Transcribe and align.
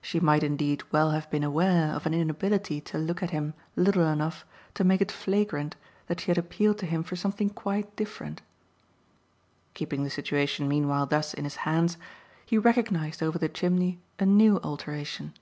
She 0.00 0.18
might 0.18 0.42
indeed 0.42 0.82
well 0.92 1.10
have 1.10 1.30
been 1.30 1.44
aware 1.44 1.92
of 1.94 2.06
an 2.06 2.14
inability 2.14 2.80
to 2.80 2.96
look 2.96 3.22
at 3.22 3.32
him 3.32 3.52
little 3.76 4.06
enough 4.10 4.46
to 4.72 4.82
make 4.82 5.02
it 5.02 5.12
flagrant 5.12 5.76
that 6.06 6.20
she 6.20 6.28
had 6.30 6.38
appealed 6.38 6.78
to 6.78 6.86
him 6.86 7.02
for 7.02 7.16
something 7.16 7.50
quite 7.50 7.94
different. 7.94 8.40
Keeping 9.74 10.04
the 10.04 10.08
situation 10.10 10.68
meanwhile 10.68 11.04
thus 11.04 11.34
in 11.34 11.44
his 11.44 11.56
hands 11.68 11.98
he 12.46 12.56
recognised 12.56 13.22
over 13.22 13.38
the 13.38 13.50
chimney 13.50 14.00
a 14.18 14.24
new 14.24 14.58
alteration. 14.62 15.34